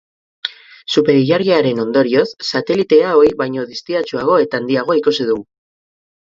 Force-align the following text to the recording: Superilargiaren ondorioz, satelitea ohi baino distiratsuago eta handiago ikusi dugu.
Superilargiaren 0.93 1.81
ondorioz, 1.83 2.25
satelitea 2.47 3.11
ohi 3.19 3.29
baino 3.43 3.67
distiratsuago 3.75 4.41
eta 4.47 4.63
handiago 4.63 4.99
ikusi 5.03 5.29
dugu. 5.31 5.47